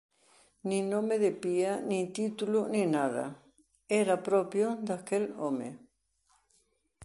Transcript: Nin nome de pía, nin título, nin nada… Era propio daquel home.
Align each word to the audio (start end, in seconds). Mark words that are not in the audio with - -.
Nin 0.69 0.83
nome 0.93 1.15
de 1.23 1.31
pía, 1.43 1.71
nin 1.89 2.05
título, 2.17 2.59
nin 2.73 2.85
nada… 2.97 3.25
Era 4.01 4.15
propio 4.29 4.65
daquel 4.87 5.23
home. 5.43 5.69